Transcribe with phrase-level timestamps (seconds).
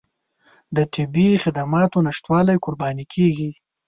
[0.75, 3.49] د طبي خدماتو نشتوالي قرباني کېږي.